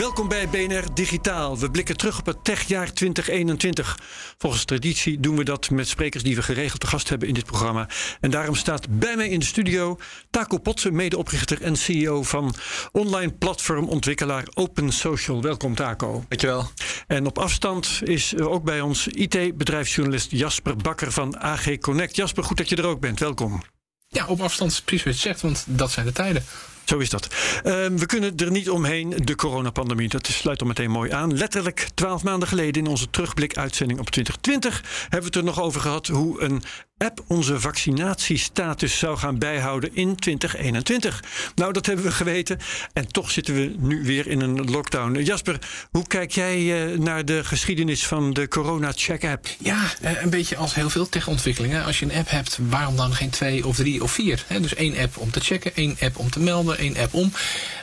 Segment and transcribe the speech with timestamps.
[0.00, 1.58] Welkom bij BNR Digitaal.
[1.58, 3.98] We blikken terug op het techjaar 2021.
[4.38, 7.44] Volgens traditie doen we dat met sprekers die we geregeld te gast hebben in dit
[7.44, 7.88] programma.
[8.20, 9.98] En daarom staat bij mij in de studio
[10.30, 12.54] Taco Potsen, medeoprichter en CEO van
[12.92, 15.42] online platformontwikkelaar Open Social.
[15.42, 16.24] Welkom Taco.
[16.28, 16.70] Dankjewel.
[17.06, 22.16] En op afstand is ook bij ons IT-bedrijfsjournalist Jasper Bakker van AG Connect.
[22.16, 23.18] Jasper, goed dat je er ook bent.
[23.18, 23.62] Welkom.
[24.08, 26.44] Ja, op afstand is precies wat je zegt, want dat zijn de tijden.
[26.84, 27.28] Zo is dat.
[27.62, 30.08] Ehm, we kunnen er niet omheen, de coronapandemie.
[30.08, 31.36] Dat sluit er meteen mooi aan.
[31.36, 35.80] Letterlijk twaalf maanden geleden in onze terugblik-uitzending op 2020 hebben we het er nog over
[35.80, 36.62] gehad hoe een
[37.04, 41.22] app onze vaccinatiestatus zou gaan bijhouden in 2021.
[41.54, 42.58] Nou, dat hebben we geweten.
[42.92, 45.22] En toch zitten we nu weer in een lockdown.
[45.22, 45.58] Jasper,
[45.90, 46.56] hoe kijk jij
[46.92, 49.46] eh, naar de geschiedenis van de corona-check-app?
[49.58, 51.84] Ja, eh, een beetje als heel veel techontwikkelingen.
[51.84, 54.44] Als je een app hebt, waarom dan geen twee of drie of vier?
[54.60, 57.32] Dus één app om te checken, één app om te melden, één app om.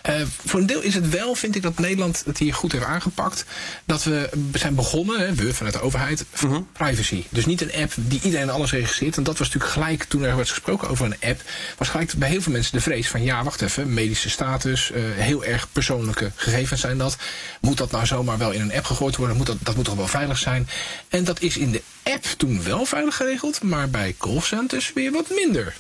[0.10, 2.84] Uh, voor een deel is het wel, vind ik, dat Nederland het hier goed heeft
[2.84, 3.46] aangepakt.
[3.86, 6.62] Dat we zijn begonnen, we vanuit de overheid, van Mhm.
[6.72, 7.24] privacy.
[7.30, 9.07] Dus niet een app die iedereen alles registreert.
[9.16, 11.42] En dat was natuurlijk gelijk, toen er werd gesproken over een app,
[11.78, 15.02] was gelijk bij heel veel mensen de vrees van ja, wacht even, medische status, uh,
[15.14, 17.18] heel erg persoonlijke gegevens zijn dat.
[17.62, 19.38] Moet dat nou zomaar wel in een app gegooid worden?
[19.38, 20.70] Moet dat, dat moet toch wel veilig zijn?
[21.10, 25.30] En dat is in de app toen wel veilig geregeld, maar bij callcenters weer wat
[25.30, 25.76] minder.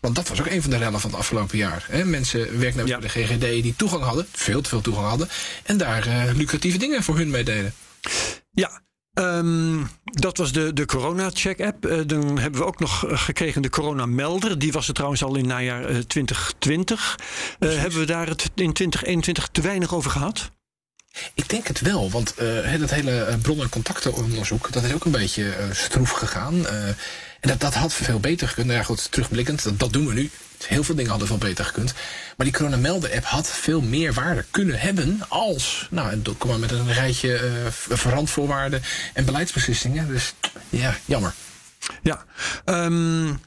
[0.00, 1.86] Want dat was ook een van de rellen van het afgelopen jaar.
[1.90, 2.04] Hè?
[2.04, 2.98] Mensen, werknemers ja.
[2.98, 5.28] bij de GGD, die toegang hadden, veel te veel toegang hadden,
[5.62, 7.74] en daar uh, lucratieve dingen voor hun meededen.
[8.54, 8.82] Ja,
[9.14, 11.86] Um, dat was de, de corona-check-app.
[11.86, 14.58] Uh, dan hebben we ook nog gekregen de corona-melder.
[14.58, 17.18] Die was er trouwens al in najaar uh, 2020.
[17.58, 20.50] Uh, hebben we daar het in 2021 te weinig over gehad?
[21.34, 22.34] Ik denk het wel, want
[22.78, 24.72] dat hele bron- en contactenonderzoek...
[24.72, 26.66] dat is ook een beetje stroef gegaan.
[27.42, 28.66] En dat, dat had veel beter gekund.
[28.66, 30.30] Nou ja, goed, terugblikkend, dat, dat doen we nu.
[30.66, 31.94] Heel veel dingen hadden veel beter gekund.
[32.36, 35.86] Maar die corona-melder-app had veel meer waarde kunnen hebben als...
[35.90, 37.40] Nou, kom maar met een rijtje
[37.88, 38.82] uh, verantwoorden
[39.12, 40.08] en beleidsbeslissingen.
[40.08, 40.34] Dus
[40.68, 41.34] ja, jammer.
[42.02, 42.24] Ja,
[42.64, 43.40] um,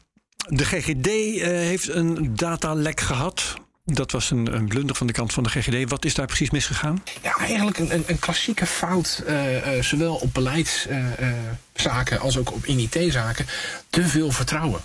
[0.47, 3.53] de GGD uh, heeft een datalek gehad.
[3.85, 5.89] Dat was een, een, blunder van de kant van de GGD.
[5.89, 7.03] Wat is daar precies misgegaan?
[7.21, 13.45] Ja, eigenlijk een, een, klassieke fout, uh, uh, zowel op beleidszaken als ook op IT-zaken.
[13.89, 14.81] Te veel vertrouwen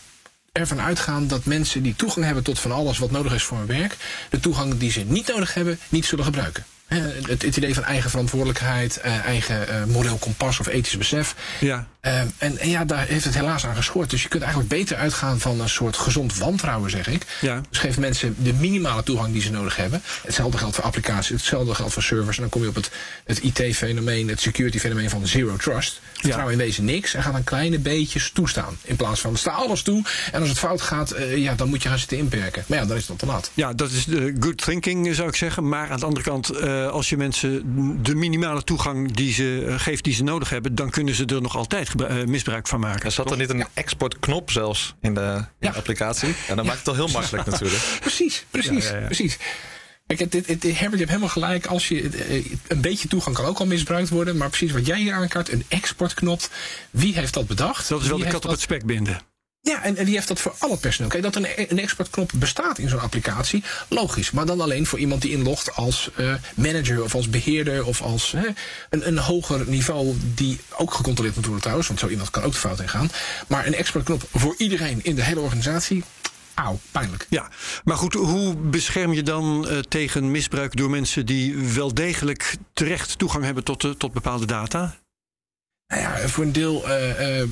[0.53, 3.67] ervan uitgaan dat mensen die toegang hebben tot van alles wat nodig is voor hun
[3.67, 3.97] werk,
[4.31, 6.65] de toegang die ze niet nodig hebben, niet zullen gebruiken.
[6.95, 11.35] Het, het idee van eigen verantwoordelijkheid, uh, eigen uh, moreel kompas of ethisch besef.
[11.61, 11.87] Ja.
[12.03, 14.11] Uh, en, en, ja, daar heeft het helaas aan geschort.
[14.11, 17.27] Dus je kunt eigenlijk beter uitgaan van een soort gezond wantrouwen, zeg ik.
[17.41, 17.61] Ja.
[17.69, 20.03] Dus geef mensen de minimale toegang die ze nodig hebben.
[20.23, 22.37] Hetzelfde geldt voor applicaties, hetzelfde geldt voor servers.
[22.37, 22.91] En dan kom je op het,
[23.25, 26.01] het IT-fenomeen, het security-fenomeen van zero trust.
[26.13, 26.53] Vertrouw ja.
[26.53, 28.77] in wezen niks en ga dan kleine beetjes toestaan.
[28.83, 31.89] In plaats van sta alles toe en als het fout gaat, ja, dan moet je
[31.89, 32.65] gaan zitten inperken.
[32.67, 33.51] Maar ja, dan is het te laat.
[33.55, 35.69] Ja, dat is de good thinking, zou ik zeggen.
[35.69, 36.51] Maar aan de andere kant
[36.89, 37.63] als je mensen
[38.03, 41.57] de minimale toegang die ze geeft die ze nodig hebben, dan kunnen ze er nog
[41.57, 41.95] altijd
[42.27, 43.05] misbruik van maken.
[43.05, 45.71] Er zat er niet een exportknop zelfs in de, in ja.
[45.71, 46.35] de applicatie?
[46.49, 47.51] En dat maakt het al heel makkelijk ja.
[47.51, 47.83] natuurlijk.
[48.01, 49.39] Precies, precies, ja, precies.
[50.17, 51.67] Kijk, het, het, het, Herbert, je hebt helemaal gelijk.
[51.67, 52.09] Als je,
[52.69, 54.37] een beetje toegang kan ook al misbruikt worden.
[54.37, 56.49] Maar precies wat jij hier aankaart, een exportknop.
[56.91, 57.89] Wie heeft dat bedacht?
[57.89, 59.21] Dat is wel wie de kat op het spek binden.
[59.63, 61.21] Ja, en, en die heeft dat voor alle personeel.
[61.21, 64.31] Dat een, een exportknop bestaat in zo'n applicatie, logisch.
[64.31, 68.33] Maar dan alleen voor iemand die inlogt als uh, manager of als beheerder of als
[68.33, 68.43] uh,
[68.91, 71.89] een, een hoger niveau die ook gecontroleerd moet worden trouwens.
[71.89, 73.11] Want zo iemand kan ook de fout ingaan.
[73.47, 76.05] Maar een exportknop voor iedereen in de hele organisatie.
[76.55, 77.27] Auw, pijnlijk.
[77.29, 77.49] Ja,
[77.85, 83.19] maar goed, hoe bescherm je dan uh, tegen misbruik door mensen die wel degelijk terecht
[83.19, 85.00] toegang hebben tot, uh, tot bepaalde data?
[85.91, 87.47] Nou ja, voor een deel uh, uh,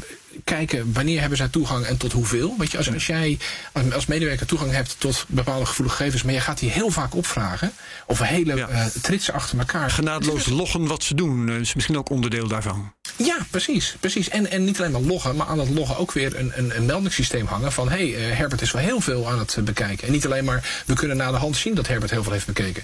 [0.44, 2.54] kijken wanneer hebben zij toegang en tot hoeveel.
[2.58, 3.38] Weet je, als, als jij
[3.72, 7.14] als, als, medewerker toegang hebt tot bepaalde gevoelige gegevens, maar je gaat die heel vaak
[7.14, 7.72] opvragen,
[8.06, 8.68] of hele ja.
[8.70, 9.90] uh, tritsen achter elkaar.
[9.90, 12.92] Genadeloos loggen wat ze doen, is misschien ook onderdeel daarvan.
[13.16, 13.96] Ja, precies.
[14.00, 14.28] precies.
[14.28, 16.86] En, en niet alleen maar loggen, maar aan dat loggen ook weer een, een, een
[16.86, 20.06] meldingssysteem hangen van hé, hey, Herbert is wel heel veel aan het bekijken.
[20.06, 22.46] En niet alleen maar, we kunnen na de hand zien dat Herbert heel veel heeft
[22.46, 22.82] bekeken.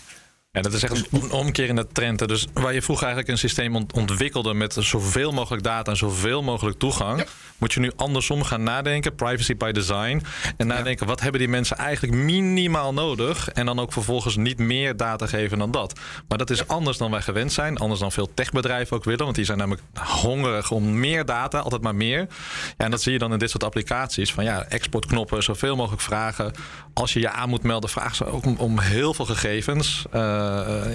[0.55, 2.29] Ja, dat is echt een omkerende trend.
[2.29, 6.79] Dus waar je vroeger eigenlijk een systeem ontwikkelde met zoveel mogelijk data en zoveel mogelijk
[6.79, 7.27] toegang,
[7.59, 10.23] moet je nu andersom gaan nadenken, privacy by design.
[10.57, 13.49] En nadenken, wat hebben die mensen eigenlijk minimaal nodig?
[13.49, 16.01] En dan ook vervolgens niet meer data geven dan dat.
[16.29, 19.37] Maar dat is anders dan wij gewend zijn, anders dan veel techbedrijven ook willen, want
[19.37, 22.27] die zijn namelijk hongerig om meer data, altijd maar meer.
[22.79, 26.03] Ja, en dat zie je dan in dit soort applicaties van ja, exportknoppen, zoveel mogelijk
[26.03, 26.53] vragen.
[26.93, 30.05] Als je je aan moet melden, vraag ze ook om, om heel veel gegevens.
[30.15, 30.44] Uh,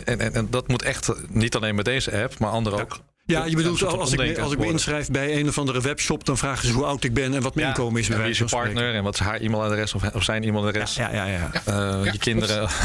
[0.06, 3.00] en, en, en, dat moet echt niet alleen met deze app, maar andere ook.
[3.26, 6.26] Ja, je bedoelt, als ik, me, als ik me inschrijf bij een of andere webshop,
[6.26, 8.10] dan vragen ze hoe oud ik ben en wat mijn ja, inkomen is.
[8.10, 10.96] En wie is je partner en wat is haar e-mailadres of, of zijn e-mailadres?
[10.96, 11.50] Ja, ja, ja.
[11.66, 12.02] ja.
[12.04, 12.70] Uh, je kinderen.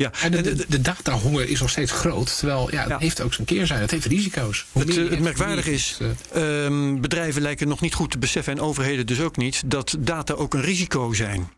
[0.00, 2.38] Ja, en de, de, de datahonger is nog steeds groot.
[2.38, 2.98] Terwijl ja, het ja.
[2.98, 3.82] heeft ook zijn keerzijde.
[3.82, 4.66] Het heeft risico's.
[4.72, 5.98] Hoe het, het merkwaardige is,
[6.36, 8.52] uh, um, bedrijven lijken nog niet goed te beseffen...
[8.52, 9.62] en overheden dus ook niet...
[9.66, 11.50] dat data ook een risico zijn.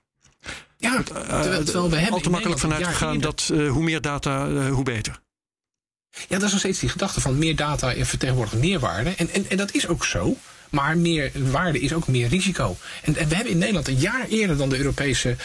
[0.82, 4.49] Ja, terwijl, terwijl we hebben al te makkelijk vanuit gegaan dat uh, hoe meer data,
[4.49, 5.20] uh, hoe beter.
[6.11, 9.11] Ja, dat is nog steeds die gedachte van meer data vertegenwoordigt meerwaarde.
[9.17, 10.37] En, en, en dat is ook zo.
[10.70, 12.76] Maar meer waarde is ook meer risico.
[13.02, 15.37] En, en we hebben in Nederland een jaar eerder dan de Europese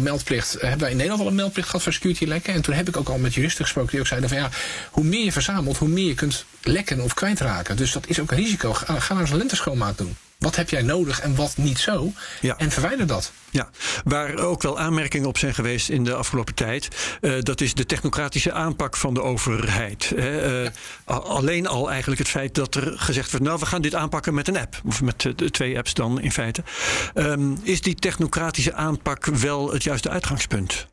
[0.00, 0.52] meldplicht.
[0.52, 2.54] Hebben wij in Nederland al een meldplicht gehad voor security lekken.
[2.54, 4.50] En toen heb ik ook al met juristen gesproken die ook zeiden van ja,
[4.90, 7.76] hoe meer je verzamelt, hoe meer je kunt lekken of kwijtraken.
[7.76, 8.72] Dus dat is ook een risico.
[8.72, 10.16] Ga, ga nou eens een lenteschoonmaak doen.
[10.40, 12.12] Wat heb jij nodig en wat niet zo?
[12.40, 12.58] Ja.
[12.58, 13.32] En verwijder dat.
[13.50, 13.70] Ja,
[14.04, 16.88] waar ook wel aanmerkingen op zijn geweest in de afgelopen tijd.
[17.20, 20.12] Uh, dat is de technocratische aanpak van de overheid.
[20.16, 20.70] Uh, ja.
[21.04, 24.48] Alleen al eigenlijk het feit dat er gezegd wordt: nou, we gaan dit aanpakken met
[24.48, 24.80] een app.
[24.84, 26.62] Of met uh, twee apps dan in feite.
[27.14, 30.86] Um, is die technocratische aanpak wel het juiste uitgangspunt?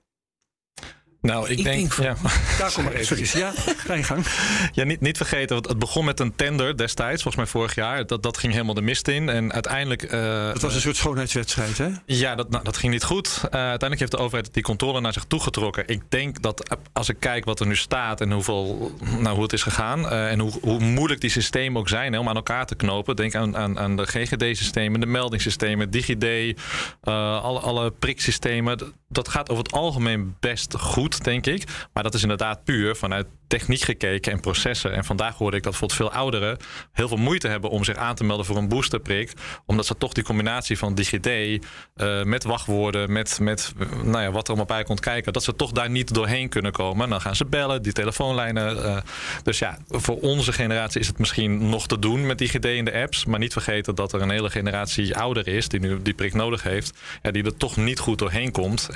[1.22, 2.30] Nou, ik, ik denk, denk ja.
[2.58, 3.40] Daar kom maar even.
[3.40, 4.26] Ja, ga je gang.
[4.72, 8.06] Ja, niet, niet vergeten, want het begon met een tender destijds, volgens mij vorig jaar.
[8.06, 9.30] Dat, dat ging helemaal de mist in.
[9.30, 10.04] En uiteindelijk.
[10.04, 10.12] Uh,
[10.48, 11.90] dat was een soort schoonheidswedstrijd, hè?
[12.06, 13.28] Ja, dat, nou, dat ging niet goed.
[13.28, 15.88] Uh, uiteindelijk heeft de overheid die controle naar zich toegetrokken.
[15.88, 19.54] Ik denk dat als ik kijk wat er nu staat en hoeveel, nou, hoe het
[19.54, 20.00] is gegaan.
[20.00, 23.16] Uh, en hoe, hoe moeilijk die systemen ook zijn hè, om aan elkaar te knopen.
[23.16, 26.60] Denk aan, aan, aan de GGD-systemen, de meldingssystemen, DigiD,
[27.02, 28.96] alle, alle priksystemen.
[29.10, 31.64] Dat gaat over het algemeen best goed denk ik.
[31.94, 34.94] Maar dat is inderdaad puur vanuit techniek gekeken en processen.
[34.94, 36.58] En vandaag hoorde ik dat veel ouderen
[36.94, 39.34] heel veel moeite hebben om zich aan te melden voor een boosterprik.
[39.66, 43.74] Omdat ze toch die combinatie van DigiD uh, met wachtwoorden, met, met
[44.04, 46.72] nou ja, wat er allemaal bij komt kijken, dat ze toch daar niet doorheen kunnen
[46.72, 47.10] komen.
[47.10, 48.78] Dan gaan ze bellen, die telefoonlijnen.
[48.78, 48.98] Uh,
[49.44, 52.94] dus ja, voor onze generatie is het misschien nog te doen met DigiD in de
[52.94, 53.26] apps.
[53.26, 56.64] Maar niet vergeten dat er een hele generatie ouder is die nu die prik nodig
[56.64, 56.98] heeft.
[57.22, 58.90] Ja, die er toch niet goed doorheen komt.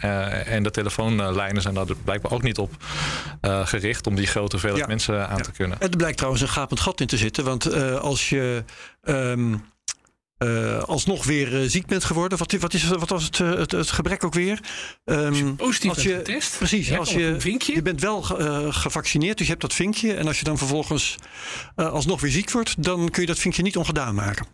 [0.46, 2.84] En de telefoonlijnen zijn daar blijkbaar ook niet op
[3.42, 4.88] gericht om die grote hoeveelheid ja.
[4.88, 5.44] mensen aan ja.
[5.44, 5.80] te kunnen.
[5.80, 7.44] Er blijkt trouwens een gapend gat in te zitten.
[7.44, 8.64] Want uh, als je
[9.04, 9.64] um,
[10.38, 12.38] uh, alsnog weer uh, ziek bent geworden.
[12.38, 14.60] Wat, wat, is, wat was het, het, het gebrek ook weer?
[15.06, 16.88] Um, als je positief als je, test, precies.
[16.88, 17.74] Je als je, vinkje.
[17.74, 18.22] je bent wel
[18.72, 20.14] gevaccineerd, dus je hebt dat vinkje.
[20.14, 21.16] En als je dan vervolgens
[21.76, 24.46] alsnog weer ziek wordt, dan kun je dat vinkje niet ongedaan maken.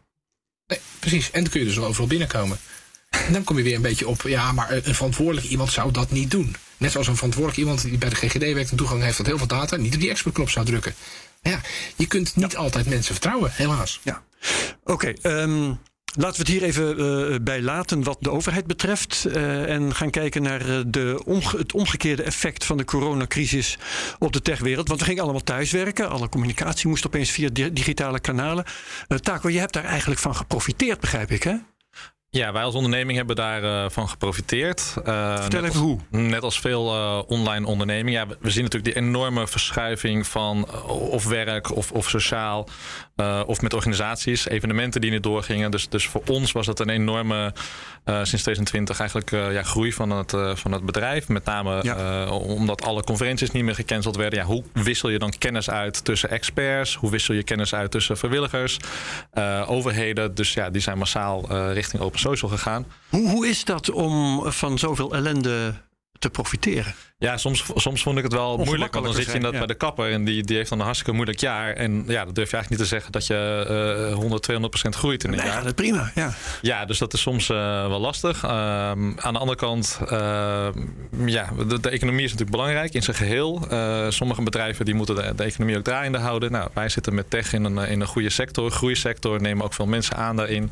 [0.67, 1.31] Nee, precies.
[1.31, 2.57] En dan kun je dus wel overal binnenkomen.
[3.09, 6.11] En dan kom je weer een beetje op, ja, maar een verantwoordelijk iemand zou dat
[6.11, 6.55] niet doen.
[6.77, 9.37] Net zoals een verantwoordelijk iemand die bij de GGD werkt en toegang heeft tot heel
[9.37, 10.95] veel data, niet op die exportknop zou drukken.
[11.41, 11.61] Ja,
[11.95, 12.57] je kunt niet ja.
[12.57, 13.99] altijd mensen vertrouwen, helaas.
[14.03, 14.23] Ja.
[14.83, 15.79] Oké, okay, um,
[16.19, 19.25] Laten we het hier even uh, bij laten wat de overheid betreft.
[19.27, 23.77] Uh, en gaan kijken naar de omge het omgekeerde effect van de coronacrisis
[24.19, 24.87] op de techwereld.
[24.87, 26.09] Want we gingen allemaal thuiswerken.
[26.09, 28.65] Alle communicatie moest opeens via di digitale kanalen.
[29.07, 31.55] Uh, Taco, je hebt daar eigenlijk van geprofiteerd, begrijp ik, hè?
[32.29, 34.93] Ja, wij als onderneming hebben daarvan van geprofiteerd.
[35.05, 35.99] Uh, Vertel even als, hoe.
[36.09, 38.19] Net als veel uh, online ondernemingen.
[38.19, 42.67] Ja, we, zien natuurlijk die enorme verschuiving van of werk of, of sociaal
[43.45, 44.47] of met organisaties.
[44.47, 45.71] Evenementen die niet doorgingen.
[45.71, 47.53] Dus, dus voor ons was dat een enorme,
[48.05, 51.27] sinds 2020 eigenlijk ja, groei van het, van het bedrijf.
[51.27, 52.29] Met name ja.
[52.29, 54.39] omdat alle conferenties niet meer gecanceld werden.
[54.39, 56.95] Ja, hoe wissel je dan kennis uit tussen experts?
[56.95, 58.79] Hoe wissel je kennis uit tussen vrijwilligers?
[59.65, 60.35] overheden.
[60.35, 62.85] Dus ja, die zijn massaal richting open social gegaan.
[63.09, 65.73] Hoe, hoe is dat om van zoveel ellende
[66.19, 66.95] te profiteren?
[67.19, 68.93] Ja, soms, soms vond ik het wel moeilijk.
[68.93, 69.57] Want dan zit je in dat ja.
[69.57, 71.73] bij de kapper en die, die heeft dan een hartstikke moeilijk jaar.
[71.73, 74.95] En ja, dat durf je eigenlijk niet te zeggen dat je uh, 100, 200 procent
[74.95, 75.63] groeit in een nee, jaar.
[75.63, 76.33] Dat prima, ja.
[76.61, 77.57] Ja, dus dat is soms uh,
[77.87, 78.43] wel lastig.
[78.43, 78.49] Um,
[79.19, 80.67] aan de andere kant, uh,
[81.25, 83.67] ja, de, de, economie is natuurlijk belangrijk in zijn geheel.
[83.71, 86.51] Uh, sommige bedrijven die moeten de, de, economie ook draaiende houden.
[86.51, 89.85] Nou, wij zitten met tech in een, in een goede sector, groeisector, nemen ook veel
[89.85, 90.71] mensen aan daarin.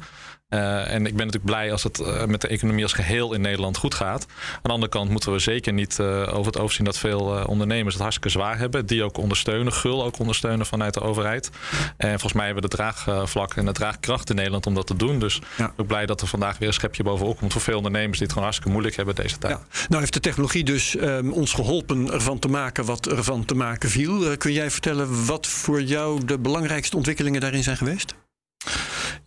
[0.88, 3.93] En ik ben natuurlijk blij als het met de economie als geheel in Nederland goed
[3.93, 4.25] gaat.
[4.53, 8.01] Aan de andere kant moeten we zeker niet over het overzien dat veel ondernemers het
[8.01, 8.85] hartstikke zwaar hebben.
[8.85, 11.50] Die ook ondersteunen, gul ook ondersteunen vanuit de overheid.
[11.97, 14.95] En volgens mij hebben we de draagvlak en de draagkracht in Nederland om dat te
[14.95, 15.19] doen.
[15.19, 15.65] Dus ja.
[15.65, 18.21] ik ben blij dat er vandaag weer een schepje bovenop komt voor veel ondernemers die
[18.21, 19.53] het gewoon hartstikke moeilijk hebben deze tijd.
[19.53, 19.85] Ja.
[19.88, 23.89] Nou heeft de technologie dus um, ons geholpen ervan te maken wat ervan te maken
[23.89, 24.38] viel.
[24.38, 28.15] Kun jij vertellen wat voor jou de belangrijkste ontwikkelingen daarin zijn geweest?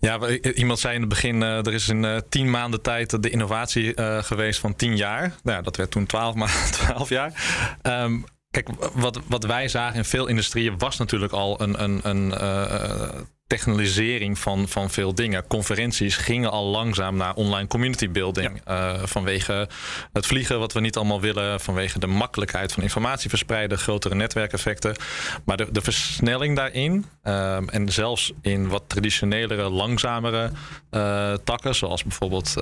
[0.01, 3.31] Ja, iemand zei in het begin, uh, er is in uh, tien maanden tijd de
[3.31, 5.35] innovatie uh, geweest van tien jaar.
[5.43, 7.33] Nou, dat werd toen twaalf, maanden, twaalf jaar.
[7.83, 12.33] Um, kijk, wat, wat wij zagen in veel industrieën was natuurlijk al een, een, een
[13.49, 15.47] technologisering van, van veel dingen.
[15.47, 18.61] Conferenties gingen al langzaam naar online community building.
[18.65, 18.95] Ja.
[18.95, 19.69] Uh, vanwege
[20.13, 21.61] het vliegen, wat we niet allemaal willen.
[21.61, 23.79] Vanwege de makkelijkheid van informatie verspreiden.
[23.79, 24.97] Grotere netwerkeffecten.
[25.45, 27.05] Maar de, de versnelling daarin.
[27.25, 30.51] Uh, en zelfs in wat traditionelere, langzamere
[30.91, 31.75] uh, takken.
[31.75, 32.57] Zoals bijvoorbeeld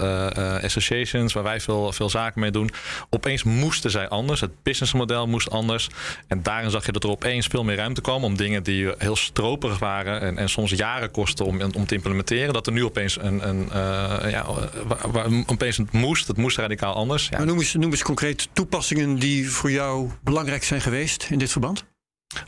[0.62, 2.70] associations, waar wij veel, veel zaken mee doen.
[3.10, 4.40] Opeens moesten zij anders.
[4.40, 5.88] Het businessmodel moest anders.
[6.28, 9.16] En daarin zag je dat er opeens veel meer ruimte kwam om dingen die heel
[9.16, 10.20] stroperig waren.
[10.20, 12.52] En, en soms jaren kosten om, om te implementeren.
[12.52, 14.46] Dat er nu opeens een, een uh, ja,
[14.86, 16.26] waar, waar, opeens het moest.
[16.26, 17.28] Het moest radicaal anders.
[17.28, 17.36] Ja.
[17.36, 21.50] Maar noem, eens, noem eens concreet toepassingen die voor jou belangrijk zijn geweest in dit
[21.50, 21.84] verband.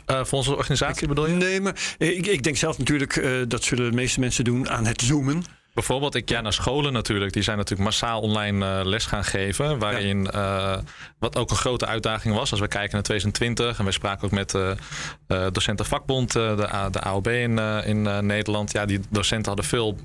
[0.07, 1.35] Uh, voor onze organisatie bedoel je?
[1.35, 4.85] Nee, maar ik, ik denk zelf natuurlijk, uh, dat zullen de meeste mensen doen aan
[4.85, 5.43] het zoomen.
[5.79, 7.33] Bijvoorbeeld, ik ja naar scholen natuurlijk.
[7.33, 9.79] Die zijn natuurlijk massaal online uh, les gaan geven.
[9.79, 10.75] Waarin, ja.
[10.75, 10.83] uh,
[11.19, 12.51] wat ook een grote uitdaging was.
[12.51, 13.79] Als we kijken naar 2020.
[13.79, 18.71] En we spraken ook met uh, docenten vakbond, de, de AOB in, in Nederland.
[18.71, 19.97] Ja, die docenten hadden veel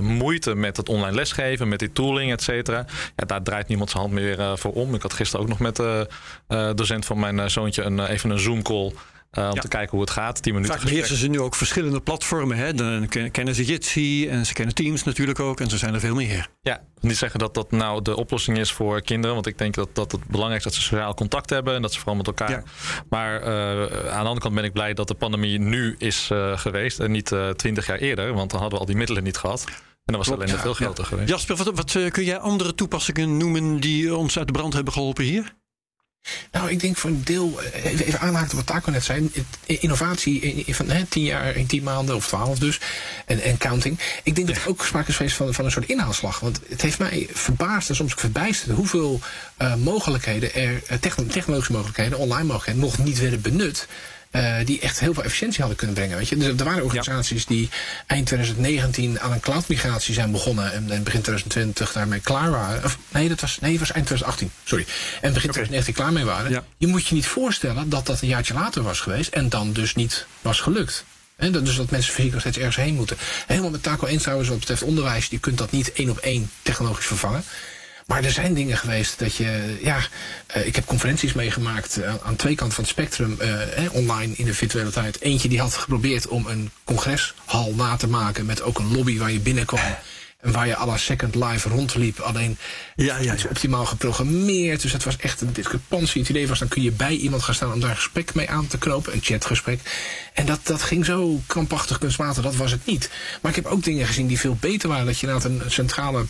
[0.00, 1.68] moeite met het online lesgeven.
[1.68, 2.84] Met die tooling, et cetera.
[3.16, 4.94] Ja, daar draait niemand zijn hand meer voor om.
[4.94, 6.08] Ik had gisteren ook nog met de
[6.74, 8.86] docent van mijn zoontje een, even een Zoom call.
[8.86, 8.92] Uh,
[9.46, 9.60] om ja.
[9.60, 10.42] te kijken hoe het gaat.
[10.42, 12.56] 10 minuten Vaak beheersen ze nu ook verschillende platformen.
[12.56, 12.74] Hè?
[12.74, 15.60] Dan kennen ze Jitsi en ze kennen Teams natuurlijk ook.
[15.60, 16.48] En zo zijn er veel meer.
[16.60, 19.34] Ja, niet zeggen dat dat nou de oplossing is voor kinderen.
[19.34, 21.74] Want ik denk dat, dat het belangrijk is dat ze sociaal contact hebben.
[21.74, 22.50] En dat ze vooral met elkaar.
[22.50, 22.62] Ja.
[23.08, 23.48] Maar uh,
[23.88, 27.00] aan de andere kant ben ik blij dat de pandemie nu is uh, geweest.
[27.00, 28.34] En niet twintig jaar eerder.
[28.34, 29.64] Want dan hadden we al die middelen niet gehad.
[29.66, 31.08] En dan was het alleen ja, veel groter ja.
[31.08, 31.28] geweest.
[31.28, 35.24] Jasper, wat, wat kun jij andere toepassingen noemen die ons uit de brand hebben geholpen
[35.24, 35.54] hier?
[36.52, 39.30] Nou, ik denk voor een deel, even aanhaken wat Taco net zei,
[39.66, 42.80] innovatie van hè, tien jaar in tien maanden of twaalf dus,
[43.26, 43.98] en, en counting.
[44.22, 46.40] Ik denk dat er ook sprake is geweest van, van een soort inhaalslag.
[46.40, 49.20] Want het heeft mij verbaasd en soms verbijsterd hoeveel
[49.58, 53.86] uh, mogelijkheden er, technologische mogelijkheden, online mogelijkheden, nog niet werden benut.
[54.32, 56.16] Uh, die echt heel veel efficiëntie hadden kunnen brengen.
[56.16, 56.36] Weet je?
[56.36, 57.48] Dus er waren organisaties ja.
[57.48, 57.68] die
[58.06, 60.72] eind 2019 aan een cloudmigratie zijn begonnen.
[60.72, 62.84] En, en, begin 2020 daarmee klaar waren.
[62.84, 64.50] Of, nee, dat was, nee, dat was eind 2018.
[64.64, 64.84] Sorry.
[65.20, 65.62] En begin okay.
[65.62, 66.50] 2019 klaar mee waren.
[66.50, 66.64] Ja.
[66.76, 69.32] Je moet je niet voorstellen dat dat een jaartje later was geweest.
[69.32, 71.04] En dan dus niet was gelukt.
[71.36, 73.16] He, dus dat mensen fysiek nog steeds ergens heen moeten.
[73.46, 75.26] Helemaal met Taco eens trouwens wat betreft onderwijs.
[75.26, 77.44] Je kunt dat niet één op één technologisch vervangen.
[78.08, 79.98] Maar er zijn dingen geweest dat je, ja,
[80.56, 84.44] uh, ik heb conferenties meegemaakt uh, aan twee kanten van het spectrum, eh, online in
[84.44, 85.20] de virtuele tijd.
[85.20, 89.32] Eentje die had geprobeerd om een congreshal na te maken met ook een lobby waar
[89.32, 89.96] je binnenkwam.
[90.40, 92.18] En waar je à la second live rondliep.
[92.18, 92.58] Alleen
[92.96, 93.48] ja, ja, ja.
[93.48, 94.82] optimaal geprogrammeerd.
[94.82, 96.20] Dus het was echt een discrepantie.
[96.20, 98.50] Het idee was, dan kun je bij iemand gaan staan om daar een gesprek mee
[98.50, 99.12] aan te knopen.
[99.12, 99.80] Een chatgesprek.
[100.34, 102.42] En dat, dat ging zo krampachtig kunstmatig.
[102.42, 103.10] Dat was het niet.
[103.40, 105.06] Maar ik heb ook dingen gezien die veel beter waren.
[105.06, 106.26] Dat je inderdaad een centrale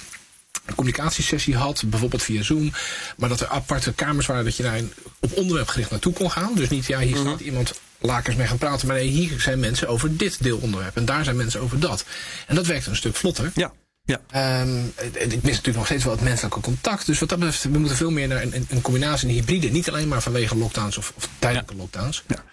[0.69, 2.73] een communicatiesessie had, bijvoorbeeld via Zoom.
[3.17, 4.81] Maar dat er aparte kamers waren dat je daar
[5.21, 6.55] op onderwerp gericht naartoe kon gaan.
[6.55, 7.47] Dus niet, ja, hier staat mm -hmm.
[7.47, 8.87] iemand lakens mee gaan praten.
[8.87, 10.97] Maar nee, hier zijn mensen over dit deelonderwerp.
[10.97, 12.05] En daar zijn mensen over dat.
[12.47, 13.51] En dat werkt een stuk vlotter.
[13.55, 13.73] Ja.
[14.09, 14.61] Ja.
[14.61, 17.07] Um, ik mis natuurlijk nog steeds wel het menselijke contact.
[17.07, 19.69] Dus wat dat betreft, we moeten veel meer naar een, een combinatie, een hybride.
[19.69, 21.79] Niet alleen maar vanwege lockdowns of, of tijdelijke ja.
[21.79, 22.25] lockdowns.
[22.27, 22.45] Ja.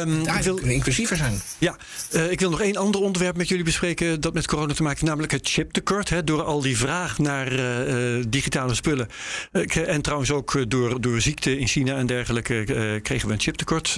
[0.00, 1.42] Um, Daar wil kunnen inclusiever zijn.
[1.58, 1.76] Ja,
[2.12, 4.98] uh, ik wil nog één ander onderwerp met jullie bespreken dat met corona te maken
[4.98, 6.08] heeft, namelijk het chiptekort.
[6.08, 9.08] Hè, door al die vraag naar uh, digitale spullen.
[9.52, 13.96] Uh, en trouwens ook door, door ziekte in China en dergelijke kregen we een chiptekort.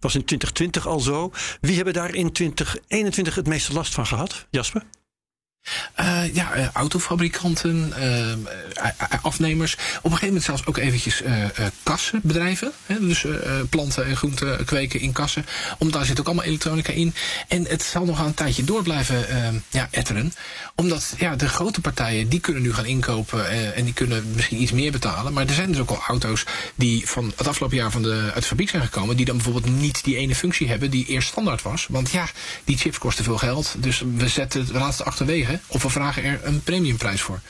[0.00, 1.32] was in 2020 al zo.
[1.60, 4.46] Wie hebben daar in 2021 het meeste last van gehad?
[4.50, 4.82] Jasper?
[6.00, 8.88] Uh, ja, uh, autofabrikanten, uh,
[9.22, 9.72] afnemers.
[9.72, 11.22] Op een gegeven moment zelfs ook eventjes
[11.82, 12.72] kassenbedrijven.
[12.86, 13.26] Hè, dus
[13.70, 15.46] planten en groenten kweken in kassen.
[15.78, 17.14] Omdat daar zit ook allemaal elektronica in.
[17.48, 19.26] En het zal nog een tijdje door blijven
[19.70, 20.32] ja, etteren.
[20.74, 23.74] Omdat ja, de grote partijen, die kunnen nu gaan inkopen.
[23.74, 25.32] en die kunnen misschien iets meer betalen.
[25.32, 28.42] Maar er zijn dus ook al auto's die van het afgelopen jaar van de, uit
[28.42, 29.16] de fabriek zijn gekomen.
[29.16, 31.86] Die dan bijvoorbeeld niet die ene functie hebben die eerst standaard was.
[31.90, 32.28] Want ja,
[32.64, 33.74] die chips kosten veel geld.
[33.78, 35.47] Dus we zetten het laatste achterwege.
[35.66, 37.40] Of we vragen er een premiumprijs voor.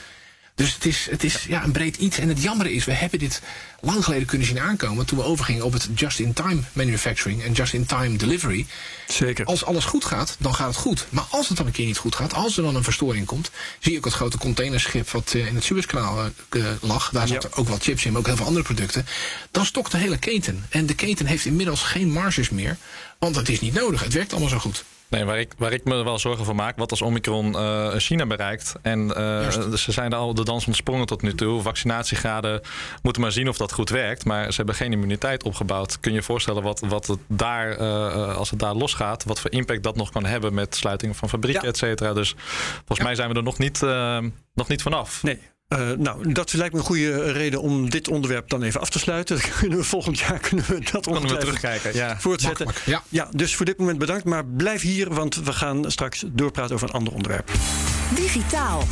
[0.58, 2.18] Dus het is, het is ja, een breed iets.
[2.18, 3.42] En het jammer is, we hebben dit
[3.80, 8.66] lang geleden kunnen zien aankomen toen we overgingen op het just-in-time manufacturing en just-in-time delivery.
[9.08, 9.44] Zeker.
[9.44, 11.06] Als alles goed gaat, dan gaat het goed.
[11.08, 13.50] Maar als het dan een keer niet goed gaat, als er dan een verstoring komt,
[13.78, 17.10] zie je ook het grote containerschip wat uh, in het Suezkanaal uh, lag.
[17.10, 17.56] Daar zaten ja.
[17.60, 19.06] ook wat chips in, maar ook heel veel andere producten.
[19.50, 20.66] Dan stokt de hele keten.
[20.68, 22.76] En de keten heeft inmiddels geen marges meer,
[23.18, 24.04] want het is niet nodig.
[24.04, 24.84] Het werkt allemaal zo goed.
[25.08, 28.26] Nee, waar ik, waar ik me wel zorgen voor maak, wat als Omicron uh, China
[28.26, 28.74] bereikt.
[28.82, 31.62] En uh, ze zijn al de dans ontsprongen tot nu toe.
[31.62, 32.60] Vaccinatiegraden
[33.02, 34.24] moeten maar zien of dat goed werkt.
[34.24, 36.00] Maar ze hebben geen immuniteit opgebouwd.
[36.00, 39.50] Kun je je voorstellen wat, wat het daar, uh, als het daar losgaat, wat voor
[39.50, 41.68] impact dat nog kan hebben met sluitingen van fabrieken, ja.
[41.68, 42.12] et cetera.
[42.12, 42.34] Dus
[42.76, 43.04] volgens ja.
[43.04, 43.80] mij zijn we er nog niet,
[44.54, 45.22] nog niet vanaf.
[45.22, 45.38] Nee.
[45.68, 48.98] Uh, nou, dat lijkt me een goede reden om dit onderwerp dan even af te
[48.98, 49.38] sluiten.
[49.40, 51.94] Dan kunnen we volgend jaar kunnen we dat kunnen we terugkijken.
[51.94, 52.20] Ja.
[52.20, 52.66] Voortzetten.
[52.84, 53.02] Ja.
[53.08, 54.24] ja, dus voor dit moment bedankt.
[54.24, 57.50] Maar blijf hier, want we gaan straks doorpraten over een ander onderwerp.
[58.14, 58.84] Digitaal.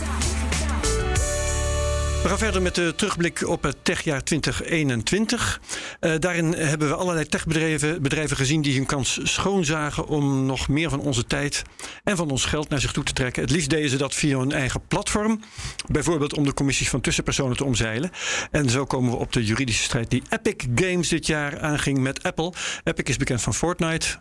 [2.22, 5.60] We gaan verder met de terugblik op het techjaar 2021.
[6.00, 10.90] Uh, daarin hebben we allerlei techbedrijven bedrijven gezien die hun kans schoonzagen om nog meer
[10.90, 11.62] van onze tijd
[12.04, 13.42] en van ons geld naar zich toe te trekken.
[13.42, 15.40] Het liefst deden ze dat via hun eigen platform,
[15.86, 18.10] bijvoorbeeld om de commissies van tussenpersonen te omzeilen.
[18.50, 22.22] En zo komen we op de juridische strijd die Epic Games dit jaar aanging met
[22.22, 22.52] Apple.
[22.84, 24.18] Epic is bekend van Fortnite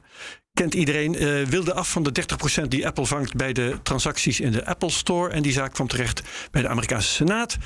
[0.55, 2.11] kent iedereen, uh, wilde af van de
[2.63, 5.29] 30% die Apple vangt bij de transacties in de Apple Store.
[5.29, 6.21] En die zaak kwam terecht
[6.51, 7.57] bij de Amerikaanse Senaat.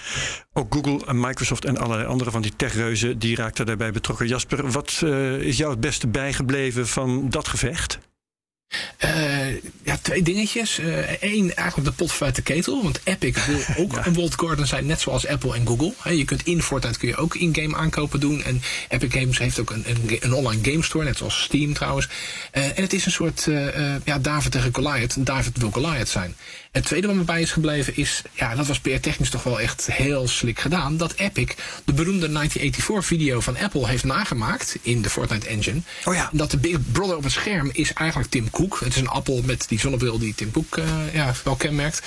[0.53, 4.27] Ook Google en Microsoft en allerlei andere van die techreuzen die raakten daarbij betrokken.
[4.27, 7.99] Jasper, wat uh, is jou het beste bijgebleven van dat gevecht?
[9.05, 9.51] Uh,
[9.83, 10.77] ja, twee dingetjes.
[11.19, 12.83] Eén, uh, eigenlijk de pot uit de ketel.
[12.83, 14.05] Want Epic wil ook ja.
[14.05, 15.93] een walled garden zijn, net zoals Apple en Google.
[16.01, 18.43] He, je kunt in Fortnite kun je ook in-game aankopen doen.
[18.43, 22.07] En Epic Games heeft ook een, een, een online game store, net zoals Steam trouwens.
[22.53, 23.47] Uh, en het is een soort
[24.03, 25.25] ja, David tegen Goliath.
[25.25, 26.35] David wil Goliath zijn.
[26.71, 29.87] Het tweede wat me bij is gebleven is, ja, dat was PR-technisch toch wel echt
[29.91, 30.97] heel slik gedaan.
[30.97, 35.81] Dat Epic de beroemde 1984-video van Apple heeft nagemaakt in de Fortnite engine.
[36.05, 36.29] Oh ja.
[36.31, 39.65] Dat de Big Brother op het scherm is eigenlijk Tim Het is een appel met
[39.67, 42.01] die zonnebril die Tim Cook uh, ja, wel kenmerkt.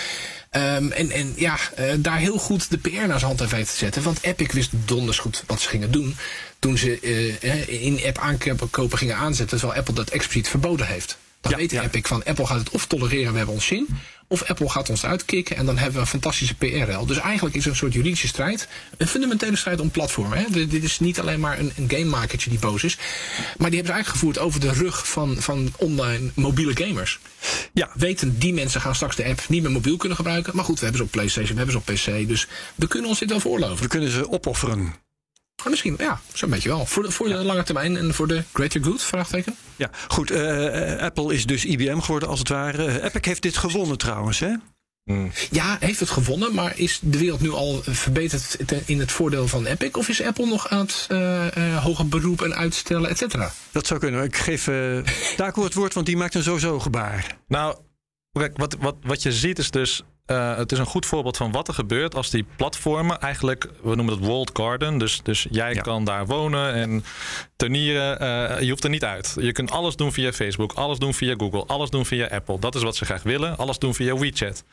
[0.51, 3.77] Um, en, en ja, uh, daar heel goed de PR naar zijn hand weten te
[3.77, 4.03] zetten.
[4.03, 6.17] Want Epic wist donders goed wat ze gingen doen.
[6.59, 9.59] Toen ze uh, in-app aankopen gingen aanzetten.
[9.59, 11.19] Terwijl Apple dat expliciet verboden heeft.
[11.43, 11.83] Dan ja, weet ja.
[11.83, 13.89] Epic van Apple gaat het of tolereren, we hebben ons zin.
[14.27, 17.07] Of Apple gaat ons uitkicken en dan hebben we een fantastische PR-rel.
[17.07, 18.69] Dus eigenlijk is er een soort juridische strijd.
[18.97, 20.39] Een fundamentele strijd om platformen.
[20.39, 20.67] Hè.
[20.67, 22.97] Dit is niet alleen maar een, een gamemakertje die boos is.
[22.97, 27.19] Maar die hebben ze eigenlijk gevoerd over de rug van, van online mobiele gamers.
[27.73, 27.91] Ja.
[27.95, 30.57] Weten, die mensen gaan straks de app niet meer mobiel kunnen gebruiken.
[30.57, 32.29] Maar goed, we hebben ze op PlayStation, we hebben ze op PC.
[32.29, 33.83] Dus we kunnen ons dit wel voorloven.
[33.83, 34.95] We kunnen ze opofferen.
[35.63, 36.87] Maar misschien, ja, zo'n beetje wel.
[36.87, 37.43] Voor de, voor de ja.
[37.43, 39.57] lange termijn en voor de greater good, vraagteken?
[39.77, 40.31] Ja, goed.
[40.31, 42.87] Uh, Apple is dus IBM geworden als het ware.
[42.87, 44.55] Uh, Epic heeft dit gewonnen trouwens, hè?
[45.05, 45.33] Mm.
[45.51, 49.67] Ja, heeft het gewonnen, maar is de wereld nu al verbeterd in het voordeel van
[49.67, 49.91] Epic?
[49.93, 53.53] Of is Apple nog aan het uh, uh, hoger beroep en uitstellen, et cetera?
[53.71, 54.25] Dat zou kunnen.
[54.25, 54.99] Ik geef uh,
[55.37, 57.37] Daco het woord, want die maakt een sowieso gebaar.
[57.49, 57.77] Nou,
[58.33, 61.69] wat, wat, wat je ziet is dus uh, het is een goed voorbeeld van wat
[61.69, 64.99] er gebeurt als die platformen eigenlijk, we noemen het walled garden.
[64.99, 65.81] Dus, dus jij ja.
[65.81, 67.05] kan daar wonen en
[67.57, 68.23] turnieren.
[68.23, 69.37] Uh, je hoeft er niet uit.
[69.41, 72.59] Je kunt alles doen via Facebook, alles doen via Google, alles doen via Apple.
[72.59, 73.57] Dat is wat ze graag willen.
[73.57, 74.65] Alles doen via WeChat.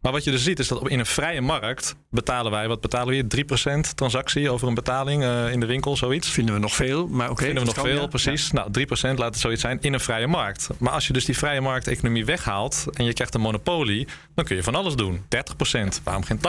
[0.00, 3.08] Maar wat je dus ziet is dat in een vrije markt betalen wij, wat betalen
[3.08, 3.46] we hier?
[3.84, 6.28] 3% transactie over een betaling uh, in de winkel, zoiets.
[6.28, 7.32] Vinden we nog veel, maar oké.
[7.32, 8.06] Okay, Vinden we nog veel, ja.
[8.06, 8.50] precies.
[8.52, 8.66] Ja.
[8.72, 10.68] Nou, 3% laat het zoiets zijn in een vrije markt.
[10.78, 14.56] Maar als je dus die vrije markteconomie weghaalt en je krijgt een monopolie, dan kun
[14.56, 15.18] je van alles doen.
[15.18, 16.40] 30%, waarom geen 80%?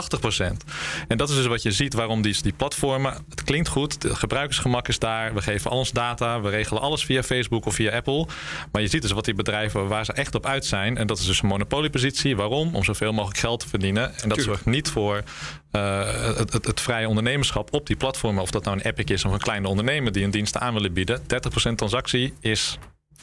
[1.08, 4.14] En dat is dus wat je ziet waarom die, die platformen, het klinkt goed, het
[4.14, 7.96] gebruikersgemak is daar, we geven al ons data, we regelen alles via Facebook of via
[7.96, 8.28] Apple.
[8.72, 11.20] Maar je ziet dus wat die bedrijven, waar ze echt op uit zijn, en dat
[11.20, 12.36] is dus een monopoliepositie.
[12.36, 12.76] Waarom?
[12.76, 14.04] Om zoveel mogelijk geld te verdienen.
[14.04, 14.44] En dat Tuurlijk.
[14.44, 15.24] zorgt niet voor
[15.72, 18.42] uh, het, het, het, vrije ondernemerschap op die platformen.
[18.42, 20.94] Of dat nou een Epic is of een kleine ondernemer die een dienst aan willen
[20.94, 21.22] bieden.
[21.22, 21.24] 30%
[21.76, 22.78] transactie is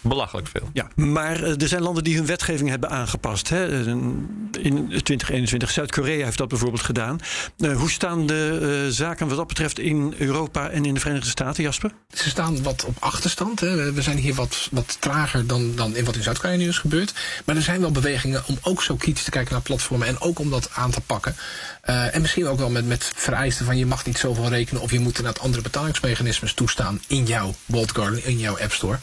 [0.08, 0.70] belachelijk veel.
[0.72, 3.48] Ja, maar er zijn landen die hun wetgeving hebben aangepast.
[3.48, 3.86] Hè?
[3.88, 7.18] In 2021, Zuid-Korea heeft dat bijvoorbeeld gedaan.
[7.58, 11.28] Uh, hoe staan de uh, zaken wat dat betreft in Europa en in de Verenigde
[11.28, 11.92] Staten, Jasper?
[12.12, 13.60] Ze staan wat op achterstand.
[13.60, 13.92] Hè?
[13.92, 17.14] We zijn hier wat, wat trager dan, dan in wat in Zuid-Korea nu is gebeurd.
[17.44, 20.38] Maar er zijn wel bewegingen om ook zo kritisch te kijken naar platformen en ook
[20.38, 21.36] om dat aan te pakken.
[21.84, 24.90] Uh, en misschien ook wel met, met vereisten van je mag niet zoveel rekenen of
[24.90, 28.98] je moet inderdaad andere betalingsmechanismes toestaan in jouw walled garden, in jouw app store.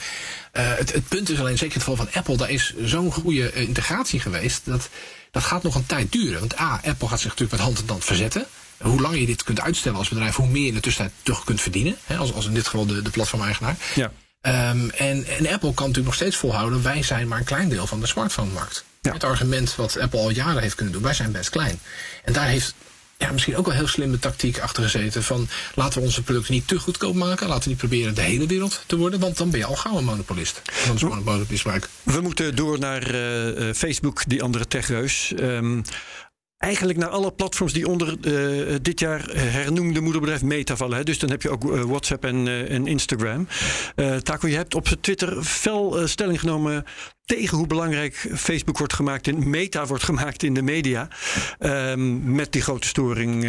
[0.53, 3.11] Uh, het, het, punt is alleen, zeker in het geval van Apple, daar is zo'n
[3.11, 4.61] goede uh, integratie geweest.
[4.63, 4.89] Dat,
[5.31, 6.39] dat gaat nog een tijd duren.
[6.39, 8.45] Want A, Apple gaat zich natuurlijk met hand en tand verzetten.
[8.77, 11.43] Hoe langer je dit kunt uitstellen als bedrijf, hoe meer je in de tussentijd terug
[11.43, 11.97] kunt verdienen.
[12.03, 13.77] Hè, als, als in dit geval de, de platformeigenaar.
[13.95, 14.11] Ja.
[14.41, 17.87] Um, en, en Apple kan natuurlijk nog steeds volhouden, wij zijn maar een klein deel
[17.87, 18.83] van de smartphone-markt.
[19.01, 19.13] Ja.
[19.13, 21.79] Het argument wat Apple al jaren heeft kunnen doen, wij zijn best klein.
[22.23, 22.73] En daar heeft
[23.21, 25.23] ja, misschien ook wel heel slimme tactiek achter gezeten.
[25.23, 27.47] Van laten we onze producten niet te goedkoop maken.
[27.47, 29.19] Laten we niet proberen de hele wereld te worden.
[29.19, 30.61] Want dan ben je al gauw een monopolist.
[30.85, 31.63] Dan is een monopolist
[32.03, 35.33] We moeten door naar uh, Facebook, die andere techreus.
[35.39, 35.83] Um,
[36.61, 40.97] eigenlijk naar alle platforms die onder uh, dit jaar hernoemde moederbedrijf Meta vallen.
[40.97, 41.03] Hè.
[41.03, 43.47] Dus dan heb je ook uh, WhatsApp en, uh, en Instagram.
[44.23, 46.85] Taco, je hebt op Twitter fel stelling genomen
[47.25, 51.07] tegen hoe belangrijk Facebook wordt gemaakt in Meta wordt gemaakt in de media.
[51.59, 53.41] Um, met die grote storing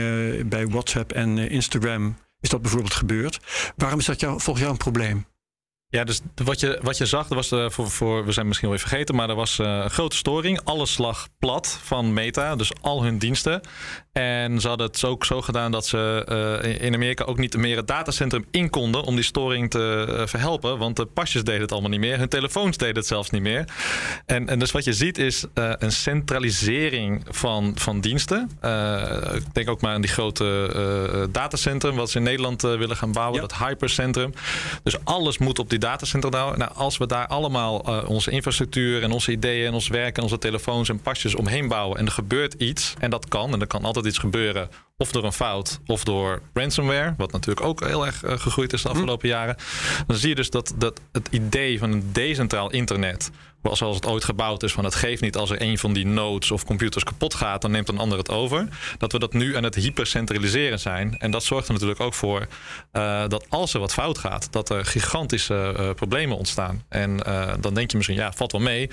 [0.48, 3.40] bij WhatsApp en Instagram is dat bijvoorbeeld gebeurd.
[3.76, 5.26] Waarom is dat volgens jou een probleem?
[5.92, 8.76] Ja, dus wat je, wat je zag, dat was voor, voor, we zijn misschien wel
[8.76, 10.60] even vergeten, maar er was een grote storing.
[10.64, 13.60] Alles lag plat van Meta, dus al hun diensten.
[14.12, 16.26] En ze hadden het ook zo gedaan dat ze
[16.64, 20.26] uh, in Amerika ook niet meer het datacentrum in konden om die storing te uh,
[20.26, 20.78] verhelpen.
[20.78, 22.18] Want de pasjes deden het allemaal niet meer.
[22.18, 23.64] Hun telefoons deden het zelfs niet meer.
[24.26, 28.50] En, en dus wat je ziet is uh, een centralisering van, van diensten.
[29.34, 33.40] ik denk ook maar aan die grote datacentrum wat ze in Nederland willen gaan bouwen.
[33.40, 33.46] Ja.
[33.46, 34.32] Dat hypercentrum.
[34.82, 36.56] Dus alles moet op die datacentrum nou.
[36.56, 40.38] nou als we daar allemaal onze infrastructuur en onze ideeën en ons werk en onze
[40.38, 41.98] telefoons en pasjes omheen bouwen.
[41.98, 42.94] En er gebeurt iets.
[42.98, 43.52] En dat kan.
[43.52, 44.68] En dat kan altijd iets gebeuren.
[44.96, 47.14] Of door een fout, of door ransomware.
[47.16, 49.56] Wat natuurlijk ook heel erg uh, gegroeid is de afgelopen jaren.
[50.06, 53.30] Dan zie je dus dat, dat het idee van een decentraal internet
[53.62, 56.50] zoals het ooit gebouwd is, van het geeft niet als er een van die nodes
[56.50, 58.68] of computers kapot gaat, dan neemt een ander het over.
[58.98, 61.18] Dat we dat nu aan het hypercentraliseren zijn.
[61.18, 62.46] En dat zorgt er natuurlijk ook voor
[62.92, 66.82] uh, dat als er wat fout gaat, dat er gigantische uh, problemen ontstaan.
[66.88, 68.90] En uh, dan denk je misschien, ja, valt wel mee.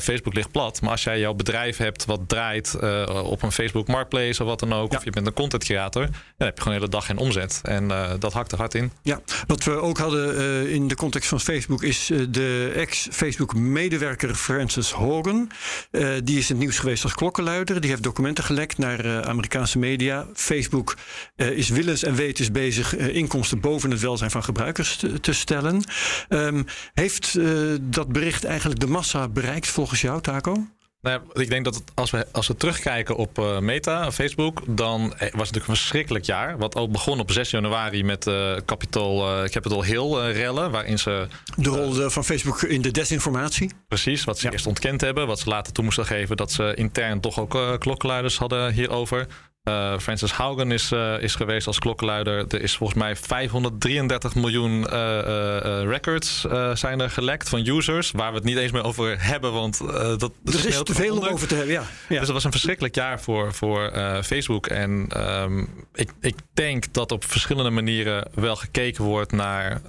[0.00, 0.80] Facebook ligt plat.
[0.80, 2.76] Maar als jij jouw bedrijf hebt wat draait
[3.24, 4.98] op een Facebook Marketplace of wat dan ook, ja.
[4.98, 7.60] of je bent een content creator, dan heb je gewoon de hele dag geen omzet.
[7.62, 8.92] En dat hakt er hard in.
[9.02, 14.34] Ja, wat we ook hadden in de context van Facebook is de ex-Facebook media medewerker
[14.34, 15.50] Francis Hogan.
[15.90, 17.80] Uh, die is in het nieuws geweest als klokkenluider.
[17.80, 20.26] Die heeft documenten gelekt naar uh, Amerikaanse media.
[20.34, 20.96] Facebook
[21.36, 25.84] uh, is willens en wetens bezig inkomsten boven het welzijn van gebruikers te, te stellen.
[26.28, 27.38] Um, heeft
[27.80, 30.66] dat bericht eigenlijk de massa bereikt volgens jou, Taco?
[31.02, 34.62] Nou ja, ik denk dat het, als, we, als we terugkijken op uh, Meta, Facebook,
[34.66, 36.58] dan was het natuurlijk een verschrikkelijk jaar.
[36.58, 41.26] Wat ook begon op 6 januari met uh, Capitol, uh, Capitol Hill rellen, waarin ze...
[41.56, 43.70] De rol van Facebook in de desinformatie.
[43.88, 44.52] Precies, wat ze ja.
[44.52, 45.26] eerst ontkend hebben.
[45.26, 49.26] Wat ze later toe moesten geven dat ze intern toch ook klokkenluiders hadden hierover.
[49.68, 52.44] Uh, Francis Haugen is, uh, is geweest als klokkenluider.
[52.48, 58.10] Er is volgens mij 533 miljoen uh, records zijn er gelekt van users.
[58.10, 61.16] Waar we het niet eens meer over hebben, want dat, dat er is te veel
[61.16, 61.72] om over te hebben.
[61.72, 61.82] Ja.
[62.08, 62.18] ja.
[62.18, 63.90] Dus dat was een verschrikkelijk jaar voor, voor
[64.22, 64.66] Facebook.
[64.66, 65.08] En
[65.42, 69.80] um, ik, ik denk dat op verschillende manieren wel gekeken wordt naar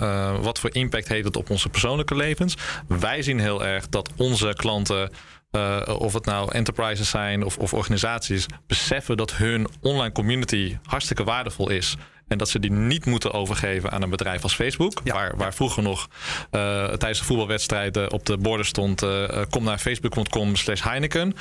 [0.42, 2.58] wat voor impact heeft het op onze persoonlijke levens.
[2.88, 5.12] Wij zien heel erg dat onze klanten.
[5.52, 11.24] Uh, of het nou enterprises zijn of, of organisaties, beseffen dat hun online community hartstikke
[11.24, 11.98] waardevol is.
[12.32, 15.02] En dat ze die niet moeten overgeven aan een bedrijf als Facebook.
[15.04, 15.14] Ja.
[15.14, 16.08] Waar, waar vroeger nog
[16.52, 21.36] uh, tijdens de voetbalwedstrijden op de borden stond: uh, kom naar facebook.com slash Heineken.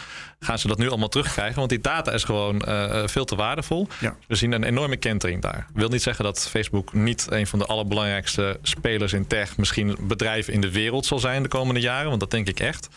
[0.45, 1.57] Gaan ze dat nu allemaal terugkrijgen?
[1.57, 3.89] Want die data is gewoon uh, veel te waardevol.
[4.01, 4.17] Ja.
[4.27, 5.67] We zien een enorme kentering daar.
[5.75, 10.53] wil niet zeggen dat Facebook niet een van de allerbelangrijkste spelers in tech, misschien bedrijven
[10.53, 12.09] in de wereld zal zijn de komende jaren.
[12.09, 12.89] Want dat denk ik echt.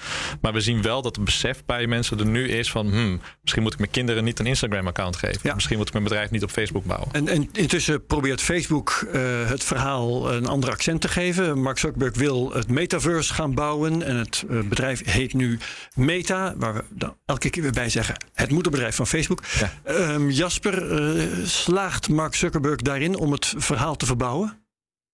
[0.42, 3.64] Maar we zien wel dat het besef bij mensen er nu is van: hmm, misschien
[3.64, 5.40] moet ik mijn kinderen niet een Instagram-account geven.
[5.44, 5.54] Ja.
[5.54, 7.10] Misschien moet ik mijn bedrijf niet op Facebook bouwen.
[7.12, 11.62] En, en intussen Intussen probeert Facebook uh, het verhaal een ander accent te geven.
[11.62, 14.04] Mark Zuckerberg wil het metaverse gaan bouwen.
[14.04, 15.60] En het uh, bedrijf heet nu
[15.96, 19.44] Meta, waar we dan elke keer weer bij zeggen: het moederbedrijf van Facebook.
[19.60, 19.72] Ja.
[19.86, 24.63] Um, Jasper, uh, slaagt Mark Zuckerberg daarin om het verhaal te verbouwen?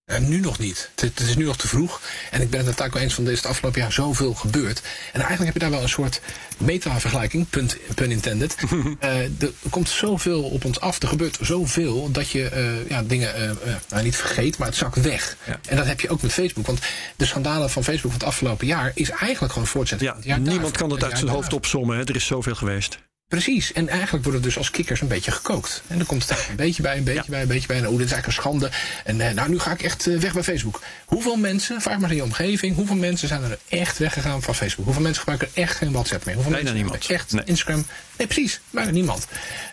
[0.09, 0.89] En nu nog niet.
[0.95, 2.01] Het, het, is nu nog te vroeg.
[2.31, 4.81] En ik ben het ook eens van deze afgelopen jaar zoveel gebeurd.
[5.13, 6.21] En eigenlijk heb je daar wel een soort
[6.57, 8.55] meta-vergelijking, pun, pun intended.
[8.63, 11.01] uh, er komt zoveel op ons af.
[11.01, 15.01] Er gebeurt zoveel dat je uh, ja, dingen uh, nou, niet vergeet, maar het zakt
[15.01, 15.37] weg.
[15.45, 15.59] Ja.
[15.67, 16.65] En dat heb je ook met Facebook.
[16.65, 16.79] Want
[17.15, 20.13] de schandalen van Facebook van het afgelopen jaar is eigenlijk gewoon voortzetting.
[20.21, 21.97] Ja, niemand kan het uit zijn hoofd opsommen.
[21.97, 22.03] Hè?
[22.03, 22.97] Er is zoveel geweest.
[23.29, 23.73] Precies.
[23.73, 25.81] En eigenlijk wordt het dus als kikkers een beetje gekookt.
[25.87, 27.29] En dan komt het een beetje bij, een beetje ja.
[27.29, 27.77] bij, een beetje bij.
[27.77, 28.69] En oh, dit is eigenlijk een schande.
[29.03, 30.81] En uh, nou, nu ga ik echt uh, weg bij Facebook.
[31.05, 34.85] Hoeveel mensen, vraag maar in je omgeving, hoeveel mensen zijn er echt weggegaan van Facebook?
[34.85, 36.35] Hoeveel mensen gebruiken echt geen WhatsApp meer?
[36.35, 37.11] Hoeveel bijna mensen niemand.
[37.11, 37.43] Echt nee.
[37.45, 37.85] Instagram?
[38.17, 38.59] Nee, precies.
[38.69, 39.27] Bijna niemand.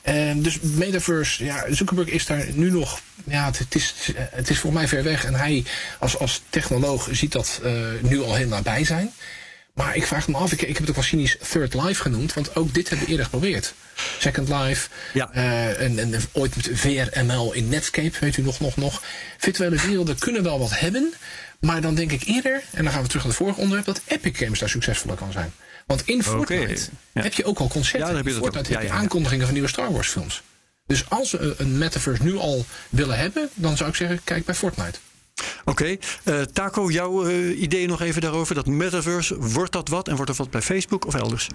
[0.09, 3.01] Uh, dus Metaverse, ja, Zuckerberg is daar nu nog.
[3.25, 5.25] Ja, het, het is, het is voor mij ver weg.
[5.25, 5.65] En hij
[5.99, 7.61] als, als technoloog ziet dat
[8.01, 9.13] nu al heel nabij zijn.
[9.77, 12.35] Maar ik vraag me af, ik, ik heb het ook wel cynisch Third Life genoemd,
[12.35, 13.75] want ook dit hebben we eerder geprobeerd.
[14.19, 15.31] Second Life, ja.
[15.35, 19.03] uh, en, en, ooit met VRML in Netscape, weet u nog, nog, nog.
[19.39, 21.15] Virtuele werelden kunnen wel wat hebben,
[21.61, 24.01] maar dan denk ik eerder, en dan gaan we terug naar het vorige onderwerp, dat
[24.05, 25.53] Epic Games daar succesvoller kan zijn.
[25.87, 26.89] Want in Fortnite okay.
[27.13, 27.23] ja.
[27.23, 28.09] heb je ook al concepten.
[28.09, 30.43] Ja, heb je in Fortnite heb je aankondigingen van nieuwe Star Wars films.
[30.87, 34.55] Dus als we een metaverse nu al willen hebben, dan zou ik zeggen, kijk bij
[34.55, 34.99] Fortnite.
[35.69, 36.47] Oké, okay.
[36.53, 38.55] Taco, jouw uh, idee nog even daarover.
[38.55, 40.09] Dat metaverse, wordt dat wat?
[40.09, 41.49] En wordt dat wat bij Facebook of elders?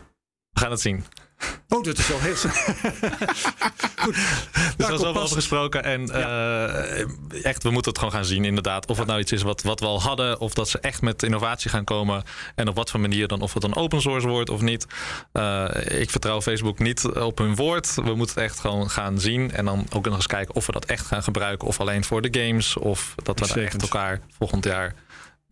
[0.54, 1.06] We gaan het zien.
[1.70, 2.36] Oh, dat is wel heel
[4.02, 4.16] Goed.
[4.78, 5.84] Dus er was wel over gesproken.
[5.84, 6.98] En ja.
[6.98, 8.86] uh, echt, we moeten het gewoon gaan zien, inderdaad.
[8.86, 9.02] Of ja.
[9.02, 10.40] het nou iets is wat, wat we al hadden.
[10.40, 12.24] Of dat ze echt met innovatie gaan komen.
[12.56, 13.42] En op wat voor manier dan.
[13.42, 14.88] Of het dan open source wordt of niet.
[15.34, 17.96] Uh, ik vertrouw Facebook niet op hun woord.
[17.96, 19.52] We moeten het echt gewoon gaan zien.
[19.52, 21.68] En dan ook nog eens kijken of we dat echt gaan gebruiken.
[21.68, 22.78] Of alleen voor de games.
[22.78, 24.96] Of dat we daar echt elkaar volgend jaar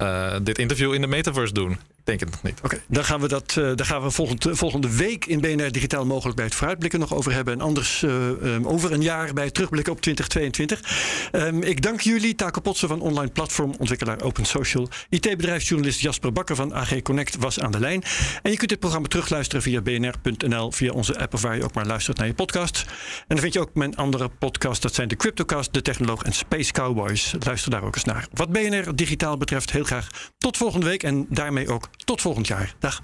[0.02, 1.80] uh, dit interview in de metaverse doen.
[2.18, 2.60] Denk nog niet.
[2.64, 6.06] Oké, dan gaan we dat uh, daar gaan we volgende, volgende week in BNR Digitaal
[6.06, 7.54] mogelijk bij het vooruitblikken nog over hebben.
[7.54, 11.30] En anders uh, um, over een jaar bij het terugblikken op 2022.
[11.32, 14.90] Um, ik dank jullie, Taco Potsen van online platformontwikkelaar Open Social.
[15.10, 18.04] IT-bedrijfsjournalist Jasper Bakker van AG Connect was aan de lijn.
[18.42, 21.74] En je kunt dit programma terugluisteren via bnr.nl, via onze app of waar je ook
[21.74, 22.86] maar luistert naar je podcast.
[22.88, 24.82] En dan vind je ook mijn andere podcast.
[24.82, 27.34] Dat zijn de Cryptocast, De Technoloog en Space Cowboys.
[27.40, 28.28] Luister daar ook eens naar.
[28.34, 31.04] Wat BNR Digitaal betreft, heel graag tot volgende week.
[31.04, 32.76] En daarmee ook tot volgend jaar.
[32.80, 33.00] Dag.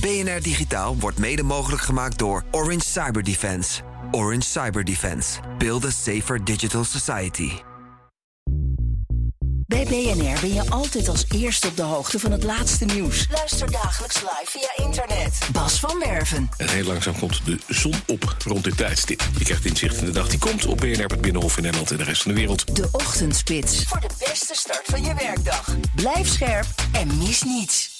[0.00, 3.80] BNR Digitaal wordt mede mogelijk gemaakt door Orange Cyber Defense.
[4.10, 5.40] Orange Cyber Defense.
[5.58, 7.50] Build a safer digital society.
[9.68, 13.26] Bij BNR ben je altijd als eerste op de hoogte van het laatste nieuws.
[13.30, 15.38] Luister dagelijks live via internet.
[15.52, 16.48] Bas van Werven.
[16.56, 19.28] En heel langzaam komt de zon op rond dit tijdstip.
[19.38, 21.96] Je krijgt inzicht in de dag die komt op BNR, het Binnenhof in Nederland en
[21.96, 22.76] de rest van de wereld.
[22.76, 23.84] De Ochtendspits.
[23.84, 25.76] Voor de beste start van je werkdag.
[25.94, 27.97] Blijf scherp en mis niets.